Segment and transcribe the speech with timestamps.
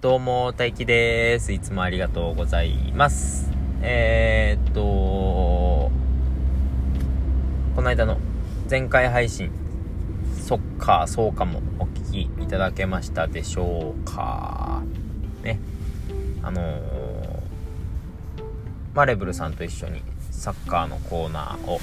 [0.00, 1.52] どうも、大輝です。
[1.52, 3.50] いつもありがとうございます。
[3.82, 5.92] えー、っと、こ
[7.82, 8.16] の間の
[8.70, 9.50] 前回配信、
[10.40, 14.82] そっか、そうかもお聞きいただけましたでしょうか。
[15.42, 15.60] ね。
[16.42, 16.78] あのー、
[18.94, 21.78] マレブルさんと一緒にサッカーのコーナーを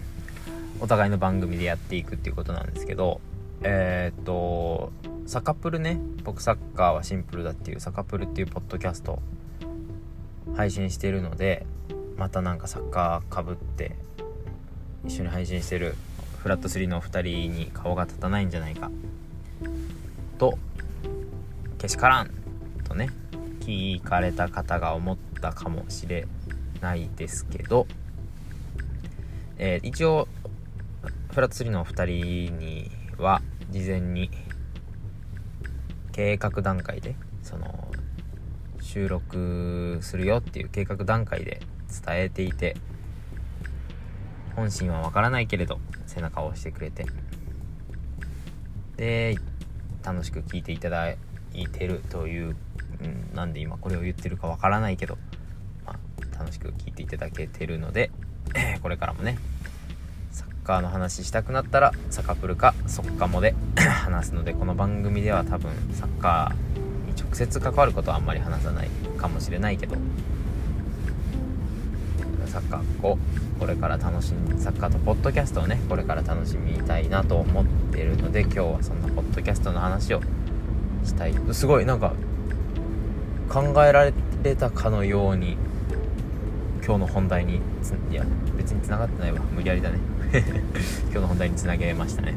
[0.80, 3.20] お互いの番組でやっていくっていうことなんですけど、
[3.62, 4.32] えー、っと、
[5.32, 5.98] サカプルね。
[6.24, 9.18] 僕サッカーはシンプルだっていうサカプルっていうポッドキャスト
[10.54, 11.64] 配信してるので
[12.18, 13.96] またなんかサッカーかぶって
[15.06, 15.94] 一緒に配信してる
[16.36, 18.90] フラット3のお二人に顔が立たないんじゃないか。
[20.36, 20.58] と
[21.78, 22.30] けしからん
[22.84, 23.08] とね
[23.60, 26.26] 聞かれた方が思ったかもしれ
[26.82, 27.86] ないですけど、
[29.56, 30.28] えー、一応
[31.32, 34.30] フラット3のお二人には事前に
[36.12, 37.88] 計画段階でその
[38.80, 41.60] 収録するよっていう計画段階で
[42.04, 42.76] 伝えていて
[44.54, 47.06] 本心はわからないけれど背中を押してくれて。
[48.96, 49.36] で
[50.04, 51.16] 楽しく聞いていただい
[51.66, 52.56] てるという、
[53.00, 55.16] うん、なんで今これを言ってるかわからないけど、
[55.86, 58.10] まあ、楽しく聞いていただけてるので
[58.82, 59.38] これからもね
[60.62, 69.96] ッカーの話したくなったらサカプルかソッカモで 話すのでこの番組では多分サッカーに直接関わることはあんまり話さないかもしれないけど
[72.46, 73.18] サッカーを
[73.58, 80.20] これから楽しみサッカーとポッドキャストをねこれから楽しみたいなと思ってるので今日はそんなポッドキャストの話を
[81.04, 81.34] したい。
[81.52, 82.12] すごいなんか
[83.48, 84.10] 考えら
[84.42, 85.56] れたかのように
[86.84, 87.60] 今日の本題に
[88.10, 88.24] いや
[88.56, 89.40] 別に繋がってないわ。
[89.54, 89.98] 無理やりだね。
[91.10, 92.34] 今日の本題につなげましたね。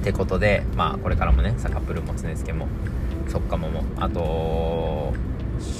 [0.00, 2.68] ってことでまあこれからもねサカプルも常助も
[3.28, 5.12] そっかももあと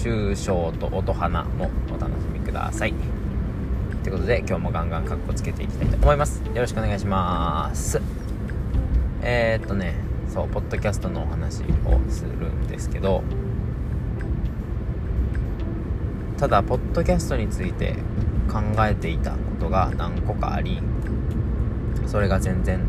[0.03, 2.95] 終章と音花もお楽しみください。
[4.03, 6.43] ということで今日もガンガンカッコつけていきたいと思います。
[6.55, 8.01] よろしくお願いします。
[9.23, 9.95] えー、っとね
[10.29, 13.23] そうポッドキャストのお話をするんですけど
[16.37, 17.95] ただポッドキャストについて
[18.49, 20.81] 考えていたことが何個かあり
[22.07, 22.87] それが全然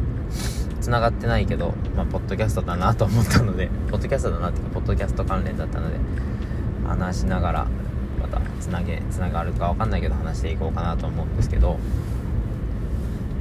[0.82, 5.98] 繋がってないけど、まあ、ポッドキャストだなと思ったので、 ポッドキャストだなっていうか、ポッドキャスト関連だったので、
[6.88, 7.68] 話しながら、
[8.22, 11.78] また、つなげ、つながるかわかんないけど、話していこうかなと思うんですけど、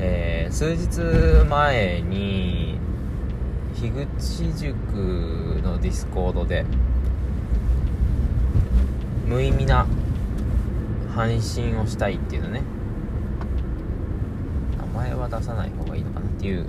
[0.00, 2.78] えー、数日前に、
[3.74, 6.64] 樋口塾のディスコードで、
[9.26, 9.86] 無意味な
[11.14, 12.62] 配信をしたいっていうのね、
[14.96, 16.66] 前は出さない方がいいのかなっていう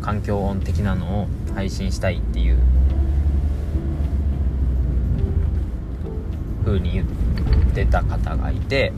[0.00, 2.58] 環境音的なのを配信したいっていう
[6.64, 7.06] 風に言っ
[7.74, 8.92] てた方がいて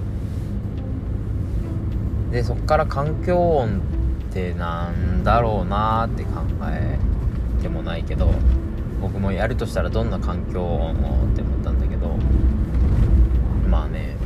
[2.30, 3.78] でそっから環境音
[4.30, 6.98] ってなんだろうなって考え
[7.62, 8.30] てもないけど
[9.00, 12.08] 僕もやるとしたらどんな環境音をって思ったんだけど
[13.68, 14.16] まあね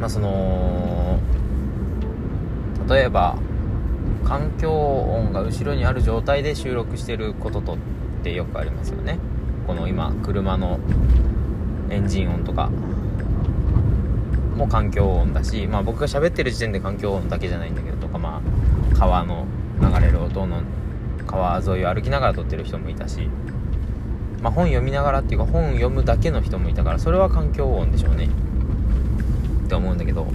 [0.00, 1.18] まあその
[2.88, 3.36] 例えば
[4.28, 7.76] 環境音が後ろにある状態で収録してることとっ
[8.22, 9.18] てよくありますよね。
[9.66, 10.78] この今車の
[11.88, 12.70] エンジン音とか。
[14.58, 18.42] も環境音だし、まあ、僕が喋ってる時点で環境音だけじゃないんだけどとか、ま
[18.92, 19.46] あ、川の
[19.80, 20.62] 流れる音の
[21.26, 23.30] 川沿いを歩きながら撮ってる人もいたし、
[24.42, 28.28] まあ、本読みながらっていうか本読むだけの人もいたからそれは環境音でしょうね。
[29.64, 30.26] って思うんだけど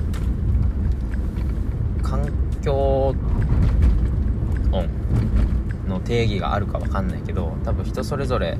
[2.04, 3.16] 環境
[4.74, 4.90] 音
[5.88, 8.58] の定義があるか分かんないけど多分人それぞれ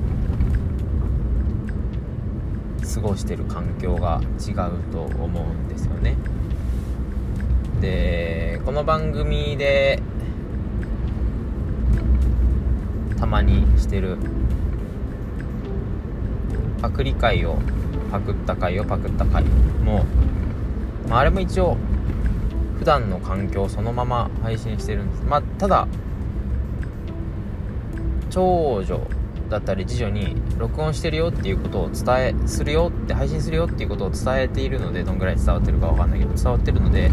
[2.94, 4.54] 過ごしてる環境が違う
[4.92, 6.16] と思うんですよね。
[7.80, 10.00] でこの番組で
[13.18, 14.16] たまにしてる
[16.80, 17.58] パクリ会を
[18.10, 20.04] パクった回をパクった回も、
[21.08, 21.76] まあ、あれも一応
[22.84, 25.22] 普段の環境そのまま配信してるんです。
[25.22, 25.88] まあただ
[28.28, 29.00] 長女
[29.48, 37.10] だったり次女に録音してるよっていうことを伝えするよって配信するよっていうことを伝えているのでどんぐらい伝わってるかわかんないけど伝わってるので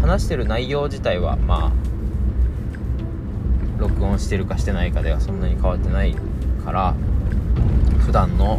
[0.00, 1.72] 話してる内容自体はまあ
[3.78, 6.16] 録音してるかしてないかではそんなに変わってない
[6.64, 6.94] から
[8.06, 8.58] 普段の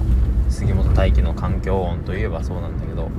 [0.50, 3.10] 杉本大輝の環境音といえばそうなんだけど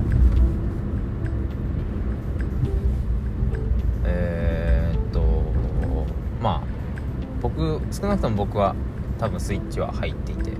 [7.91, 8.75] 少なくとも僕は
[9.17, 10.51] 多分スイッチは入っていて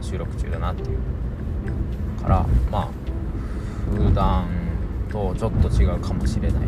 [0.00, 2.88] 収録中だなっていうからまあ
[3.94, 4.46] 普段
[5.10, 6.62] とちょっと違うかもしれない。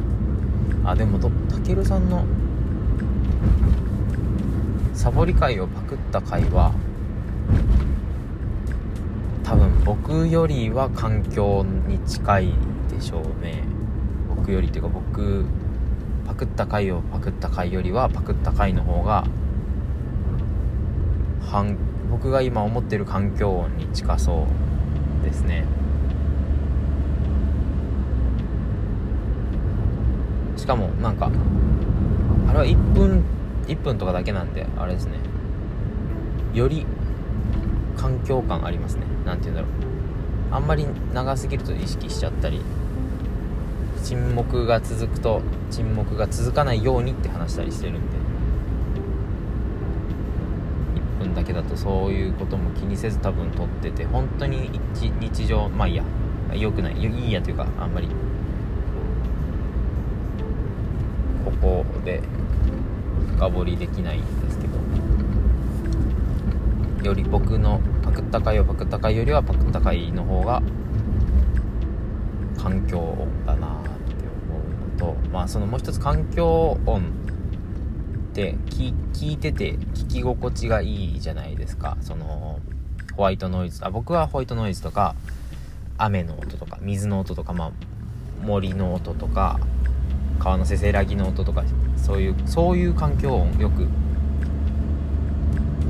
[0.85, 2.25] あでもたけるさんの
[4.95, 6.73] サボり会をパクった回は
[9.43, 12.53] 多分僕よりは環境に近い
[12.91, 13.65] でしょうね。
[14.29, 15.45] 僕よりっていうか僕
[16.27, 19.25] パクった回をパクった回よりはパクった回の方が
[22.11, 24.47] 僕が今思ってる環境音に近そ
[25.23, 25.65] うですね。
[30.57, 31.31] しかもなんか
[32.49, 33.25] あれは1分
[33.67, 35.13] 1分とかだけなんであれですね。
[36.53, 36.87] より
[37.97, 39.05] 環境感ありますね。
[39.25, 39.71] 何て言うんだろう。
[40.51, 42.63] あんまり長すぎると意識しちゃったり
[44.03, 48.17] 沈黙が続くと沈黙が続かないようにって話したりしてるんで
[50.95, 56.05] 1分だけだとそういうことも気にせず多分撮ってて本当に日常まあいいや
[56.53, 58.09] 良くないいいやというかあんまり
[61.45, 62.21] ここで
[63.37, 64.79] 深掘りできないんですけど
[67.07, 70.61] より僕のパクった回をパクった回よりはパクった回の方が
[72.57, 73.91] 環境音だなって
[74.49, 77.03] 思うのとまあそのもう一つ環境音っ
[78.35, 81.97] て聞いてて聞き心地がいいじゃないですか。
[82.01, 82.59] その
[83.15, 83.85] ホワイトノイズ。
[83.85, 85.15] あ僕はホワイトノイズとか
[85.99, 87.73] 雨の音とか水の音とかまあ
[88.43, 89.61] 森の音とか
[90.39, 91.65] 川のせせらぎの音とか
[91.97, 93.87] そういうそういう環境音よく、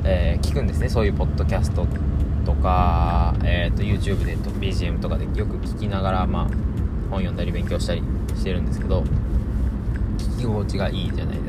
[0.04, 0.88] えー、聞くんですね。
[0.88, 1.86] そういうポッドキャスト
[2.44, 6.44] とか、えーと、YouTube でと BGM とかでよく聞きながら、まあ、
[7.10, 8.02] 本読んだり勉強したり
[8.34, 9.02] してるんですけど
[10.16, 11.47] 聞き心地がいいじゃないですか。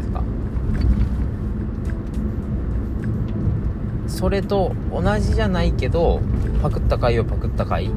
[4.20, 6.20] それと同じじゃないけど
[6.62, 7.90] パクった回をパクった回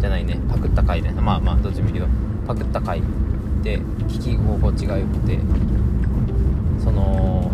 [0.00, 0.40] じゃないね。
[0.48, 1.10] パクった回ね。
[1.10, 2.06] まあまあどっちもいいけど。
[2.46, 3.02] パクった回
[3.62, 3.78] て
[4.08, 5.38] 聞き心地が良くて。
[6.82, 7.50] その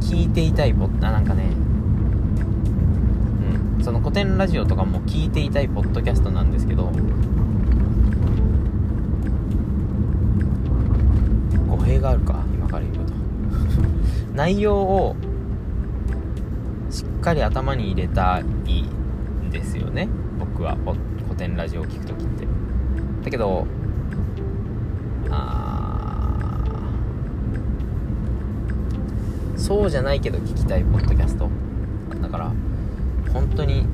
[0.00, 1.44] 聞いていたいポッなんかね。
[3.78, 3.84] うん。
[3.84, 6.90] その古典ラジオとかも聞いていたいポッドキャストなんですけど。
[11.68, 13.12] 語弊があるか今から言うこと。
[14.34, 15.14] 内容を
[17.22, 18.42] かり頭に入れたい
[18.82, 20.08] んですよね。
[20.38, 20.76] 僕は
[21.28, 22.46] 古典ラジオを聴く時って。
[23.24, 23.64] だけど
[25.30, 26.58] あ
[29.56, 31.48] そうじゃないけど聞きたいポッドキャスト。
[32.20, 32.52] だから
[33.32, 33.86] 本当に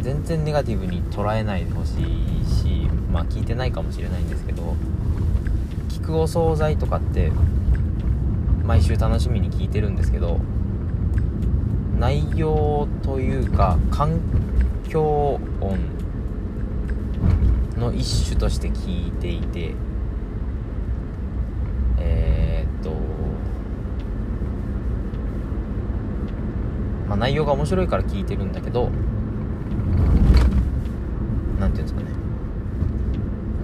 [0.00, 4.74] 全然ネガティブに捉えないでほしいしまあ聞いてないかもしれないんですけど
[5.90, 7.30] 聞くお惣菜とかって
[8.64, 10.40] 毎週楽しみに聞いてるんですけど
[11.98, 14.20] 内容というか環
[14.88, 15.78] 境音
[17.78, 19.74] の一種として聞いていて
[21.98, 22.90] えっと
[27.08, 28.90] まあ、内容が面白いから聞いてるんだけど
[31.58, 32.06] 何て言うんですかね。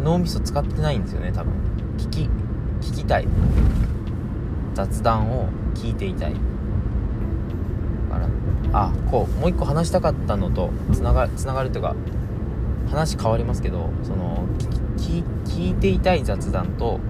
[0.03, 1.53] 脳みそ使ってないんですよね多分。
[1.99, 2.29] 聞き
[2.81, 3.29] 聞きたい。
[4.75, 6.35] 雑談を聞いていたい。
[8.73, 11.95] あこうもう一個話したかったのとつながつながるというか
[12.91, 14.47] 話変わりますけどその
[14.97, 17.01] 聞いていたい雑談と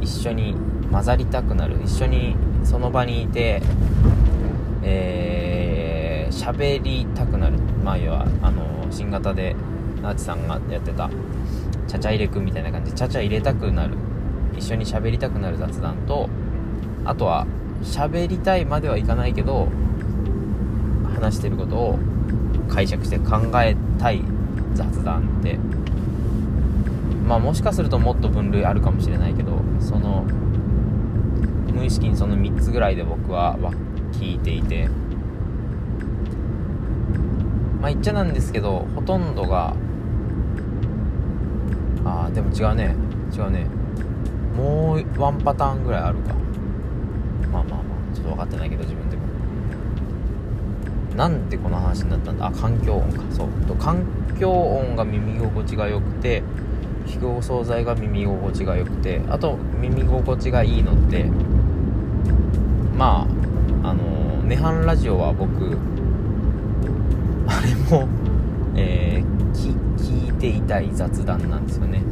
[0.00, 0.56] 一緒に
[0.90, 3.62] 混ざりたくなる一緒にその場にいて
[4.84, 7.58] えー、喋りたくなる。
[7.82, 9.56] 前はあの新型で
[10.02, 11.10] ナーチさんがやってた
[11.88, 12.90] ちゃちゃ入れくみたいな感じ。
[12.90, 13.94] でちゃちゃ入れたくなる。
[14.56, 16.28] 一緒に喋りたくなる雑談と
[17.04, 17.46] あとは
[17.82, 19.68] 喋りたいまではいかないけど
[21.22, 21.98] 話してることを
[22.68, 24.22] 解釈して考えたい
[24.74, 25.56] 雑談って。
[27.28, 30.26] まあもしかするともっと分類あるかもしれないけどその
[31.72, 33.56] 無意識にその3つぐらいで僕は
[34.12, 34.88] 聞いていて。
[37.80, 39.74] まあ言っちゃなんですけどほとんどが
[42.04, 42.96] ああでも違うね。
[43.32, 43.66] 違うね。
[44.56, 46.34] もうワンパターンぐらいあるか。
[47.52, 49.11] まあまあまあちょっと分かってないけど自分で。
[51.16, 52.46] なんでこの話になったんだ？
[52.46, 53.22] あ環境音か。
[53.30, 53.48] そう。
[53.66, 54.04] と環
[54.38, 56.42] 境音が耳心地が良くて
[57.06, 61.24] 非合惣菜が耳心地が良くてあと耳心地がいいのって
[62.96, 63.26] ま
[63.82, 64.02] ああの
[64.46, 65.76] 「涅槃ラジオ」は僕
[67.46, 68.08] あれも、
[68.74, 69.52] えー、
[69.98, 72.02] 聞いていたい雑談なんですよね。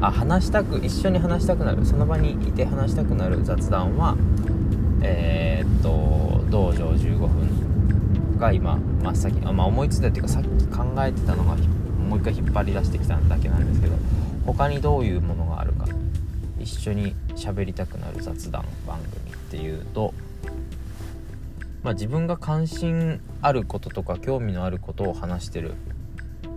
[0.00, 1.84] あ話したく一緒に話したくなる。
[1.84, 4.16] その場にいて話したくなる雑談は
[5.02, 13.94] えー、っと道場15分が今真っ先あ、まあ、思いついたっていうかさっき考えてたのがもう一回引っ張り出してきただけなんですけど
[14.44, 15.86] 他にどういうものがあるか
[16.58, 20.12] 一緒に喋りたくなる雑談番組っていうと
[21.82, 25.74] まあ自分が関心あることとか興味のあることを話してる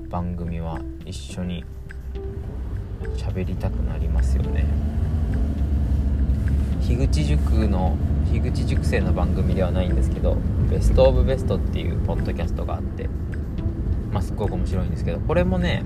[0.09, 1.63] 番組は一緒に
[3.17, 4.65] 喋りたくなりますよね。
[6.81, 7.97] 樋口塾の
[8.33, 10.37] 樋口塾生の番組ではないんですけど
[10.69, 13.07] ベストオブベストっていうポッドキャストがあって
[14.11, 15.83] まあすっごく面白いんですけどこれもね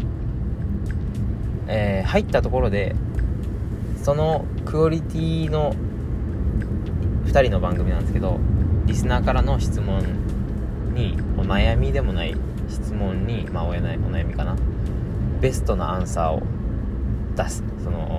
[1.70, 2.96] えー、入ったところで
[4.02, 5.74] そのクオリティの
[7.26, 8.40] 2人の番組なんですけど
[8.86, 10.02] リスナーからの質問
[10.94, 12.34] にお悩みでもない
[12.70, 14.56] 質問にまあお悩みかな
[15.42, 16.42] ベストなアンサーを
[17.36, 18.17] 出すその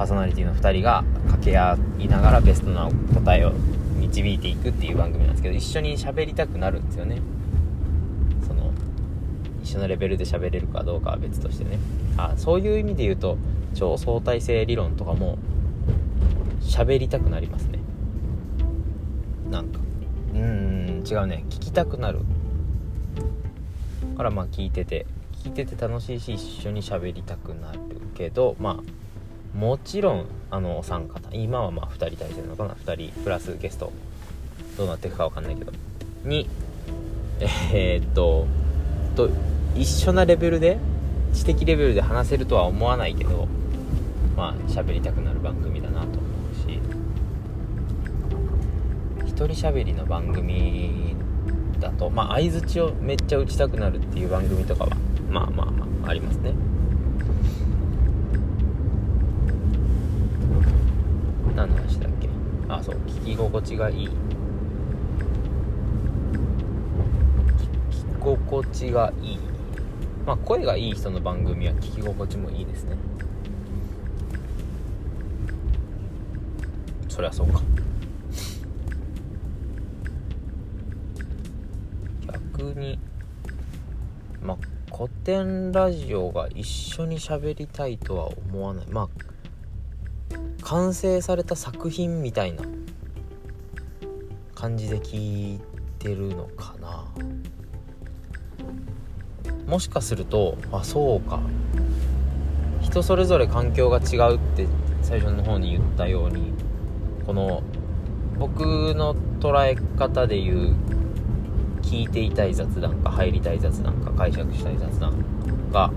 [0.00, 3.52] パーソナリティの2人が掛け合いながらベストな答えを
[3.98, 7.20] 導いていくっていう番組なんですけど一緒に喋りたくなるんですよね。
[8.48, 8.72] その
[9.62, 11.78] 一緒のレベルで喋れるかどうかは別としてね。
[12.16, 13.36] あそういう意味で言うと
[13.74, 15.36] 超相対性理論とかも
[16.62, 17.80] 喋りたくなりますね。
[19.50, 19.80] なんか。
[20.32, 21.44] うーん違うね。
[21.50, 22.20] 聞きたくなる。
[24.16, 25.04] からまあ聞いてて。
[25.44, 27.78] 聞いてて楽しいし一緒に喋りたくなる
[28.14, 28.99] けどまあ
[29.54, 33.92] もちろんあのお三方今はまあ2人体制なのかな？2人プラスゲスト
[34.76, 35.72] どうなっていくか分かんないけど。
[36.24, 36.48] に
[37.40, 38.46] えー、っと
[39.16, 39.30] と
[39.74, 40.78] 一緒なレベルで
[41.32, 43.48] 知的レベルで話せるとは思わないけど
[44.36, 46.80] まあ喋りたくなる番組だなと思うし。
[49.26, 51.16] 一人喋りの番組
[51.80, 54.90] だとまあ相づちをめっちゃ打ちたくなるっていう番組とかは
[55.30, 56.52] まあまあまあありますね。
[61.60, 62.28] 何の話だっけ？
[62.70, 64.08] あそう聞き心地がいい。
[64.08, 64.12] 聞
[67.90, 69.38] き心地がいい。
[70.24, 72.96] まあ声がいい人の番組は聞き心地もいいですね。
[77.10, 77.60] そりゃそうか。
[82.56, 82.98] 逆に
[84.42, 88.86] まあ古典ラジオが一緒に喋りたいとは思わない。
[88.88, 89.08] まあ
[90.70, 92.62] 完成された作品みたいな
[94.54, 95.60] 感じで聞い
[95.98, 97.08] てるのかな。
[99.66, 101.40] もしかするとあそうか。
[102.82, 104.68] 人それぞれ環境が違うって
[105.02, 106.52] 最初の方に言ったように
[107.26, 107.64] この
[108.38, 110.74] 僕の捉え方で言う
[111.82, 115.14] 聞いていたい雑談か入りたい雑談か解釈したい雑談
[115.72, 115.90] が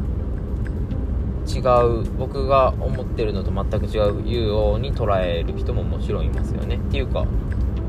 [1.46, 4.04] 違う僕が思ってるのと全く違う
[4.48, 6.78] ように捉える人ももちろんいますよね。
[6.78, 7.26] っていうか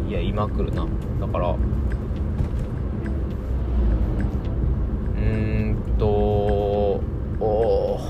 [0.09, 0.87] いや今来るな。
[1.21, 7.01] だからうーんとお
[7.41, 8.01] お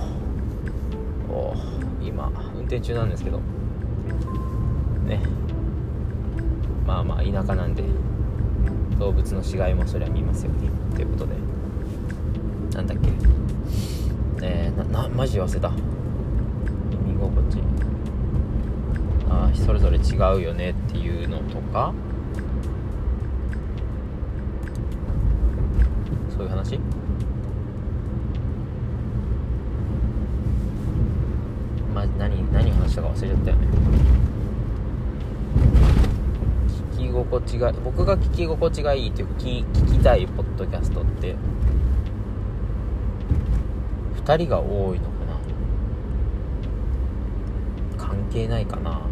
[2.03, 3.41] 今運転中なんですけど。
[5.07, 5.21] ね。
[6.87, 7.85] まあまあ田舎なんで
[8.99, 10.71] 動物の死骸もそりゃ見ますよね。
[10.95, 11.35] ということで。
[12.75, 13.09] なんだっけ。
[14.47, 15.71] えー、ななマジ忘れた。
[15.71, 17.59] 耳心地。
[19.31, 21.95] ああそれぞれ違うよねっていうのとか。
[26.37, 26.79] そういう話？
[31.95, 33.67] ま何何話したか忘れちゃったよね。
[36.93, 41.35] 聞き心地が僕が聞き心地がいいっていうか聞きたいポッドキャストって
[44.25, 45.35] 2人が多いのかな。
[47.99, 49.03] 関係ないかな。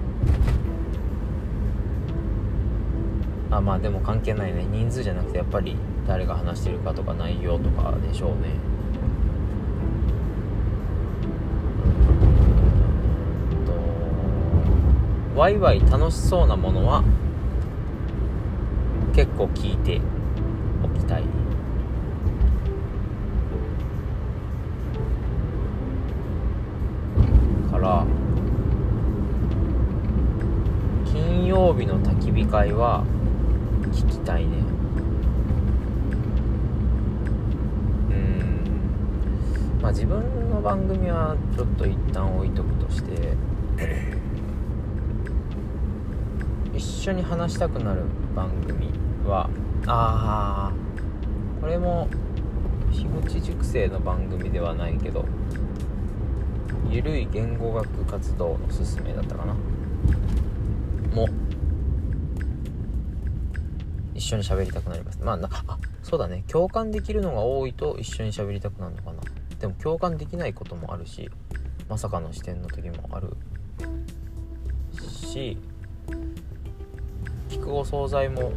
[3.51, 4.65] あまあでも関係ないね。
[4.73, 5.77] 人数じゃなくてやっぱり
[6.09, 8.55] 誰が話してるかとか内容とかでしょうね。
[15.35, 17.05] とワイワイ楽しそうなものは
[19.15, 20.01] 結構聞いて
[20.83, 21.25] おきたい。
[27.83, 28.07] から
[31.05, 33.05] 金曜日の焚き火会は
[33.91, 34.57] 聞きたいね。
[38.11, 39.83] うん。
[39.83, 43.37] まあ自分の番組はちょっと一旦置いとくとして
[46.73, 48.03] 一緒に話したくなる
[48.35, 48.91] 番組
[49.27, 49.51] は
[49.87, 50.73] ああ
[51.61, 52.09] これも
[52.93, 55.25] 樋口塾生の番組ではないけど
[56.93, 59.55] ゆるい言語学活動のすすめだったかな。
[61.15, 61.27] も。
[64.15, 65.19] 一緒に喋りたくなります。
[65.23, 66.45] まあなあそうだね。
[66.47, 69.21] 共感できるのが多いと一緒に喋りたくなるのかな。
[69.63, 71.31] でも共感できないこともあるし
[71.89, 73.37] まさかの視点の時もある
[75.07, 75.57] し
[77.49, 78.53] 聞くお惣菜も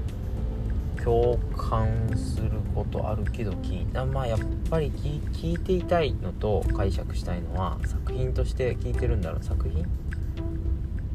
[1.06, 4.40] 共感することあるけど聞いたまあやっ
[4.72, 9.86] ぱり聞いていたいのと解釈したいのは作品として聞いてるんだろう作品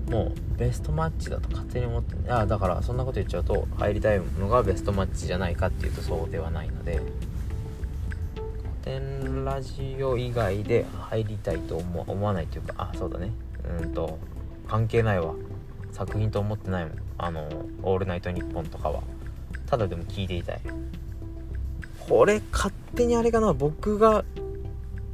[0.08, 7.00] もうベストマッチだと勝手に思ってあだからそんなこと言っちゃうと入りたいのがベストマッチじゃないかっていうとそうではないので。
[8.84, 13.30] 古典ラジオ以外で入りたいと思思わないというかあそうだね。
[13.82, 14.18] うんと
[14.66, 15.34] 関係ないわ。
[15.92, 16.94] 作品と思ってないもん。
[17.18, 17.46] あの
[17.84, 19.02] 「オールナイトニッポン」とかは。
[19.70, 20.60] ただでも聞いていたい。
[22.08, 24.24] これ勝手にあれかな僕が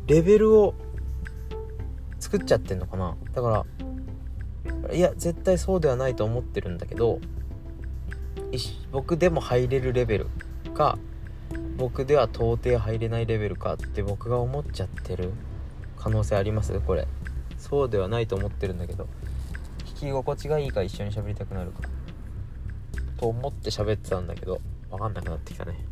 [0.06, 0.74] レベルを
[2.18, 3.14] 作っちゃってんのかな。
[3.34, 3.66] だか
[4.88, 7.20] らいや絶対そうではないと思ってるんだけど
[8.92, 10.26] 僕でも入れるレベル
[10.72, 10.98] か
[11.76, 15.32] 僕では到底入れないレベルかって僕が思っちゃってる
[15.98, 16.80] 可能性あります？
[16.80, 17.06] これ。
[17.58, 19.08] そうではないと思ってるんだけど
[19.84, 21.82] 聞き心地がいいか一緒に喋りたくなるか。
[23.18, 25.84] と思って喋ってたんだけど分かんなくなってきたね。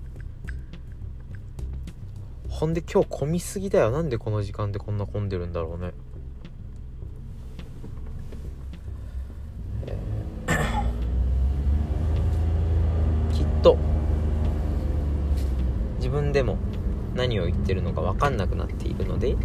[2.49, 3.91] ほんで今日混みすぎだよ。
[3.91, 5.93] なんでこの時間でこんな混んでるんだろうね。
[13.33, 13.77] きっと
[15.97, 16.59] 自分でも
[17.15, 19.37] 何を言ってるのか分かんなくなっているので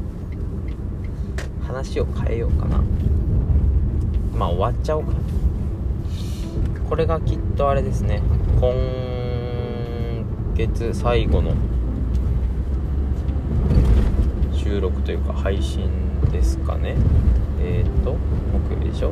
[1.65, 2.83] 話を変えようかな。
[4.37, 5.28] まあ終わっちゃおうかな。
[6.89, 8.19] これがきっとあれですね。
[8.59, 8.73] 今
[10.55, 11.53] 月最後の
[14.51, 15.87] 収録というか配信
[16.31, 16.95] ですかね。
[17.61, 18.15] えっ、ー、と
[18.69, 19.11] 木曜日でしょ？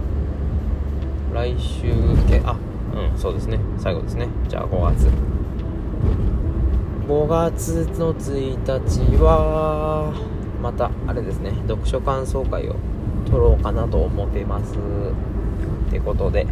[1.35, 1.93] 来週
[2.27, 2.41] け？
[2.43, 2.57] あ
[2.95, 3.59] うんそうですね。
[3.77, 4.27] 最後ですね。
[4.49, 5.07] じゃあ5月。
[7.07, 10.11] 5月の1日は
[10.63, 11.51] またあれですね。
[11.67, 12.75] 読書感想会を
[13.29, 14.73] 撮ろうかなと思ってます。
[14.73, 16.47] ってことで。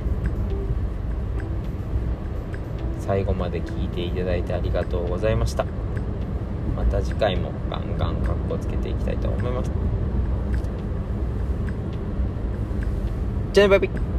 [3.05, 5.65] 最後まで聞いていただいてありがとうございました。
[6.75, 9.71] また次回もガンガンカッコつけていきたいと思います。
[13.53, 14.14] じゃあねバイバイ。